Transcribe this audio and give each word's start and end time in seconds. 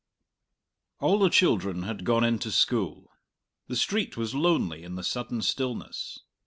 All 0.99 1.19
the 1.19 1.29
children 1.29 1.83
had 1.83 2.05
gone 2.05 2.23
into 2.23 2.49
school. 2.49 3.11
The 3.67 3.75
street 3.75 4.17
was 4.17 4.33
lonely 4.33 4.83
in 4.83 4.95
the 4.95 5.03
sudden 5.03 5.43
stillness. 5.43 6.17